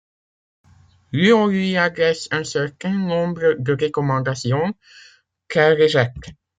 [1.11, 4.73] Luo lui adresse un certain nombre de recommandations,
[5.47, 6.33] qu'elle rejette.